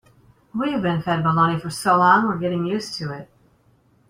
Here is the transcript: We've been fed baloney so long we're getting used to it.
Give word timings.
We've 0.51 0.81
been 0.81 1.03
fed 1.03 1.23
baloney 1.23 1.71
so 1.71 1.95
long 1.97 2.25
we're 2.27 2.39
getting 2.39 2.65
used 2.65 2.95
to 2.95 3.13
it. 3.13 3.29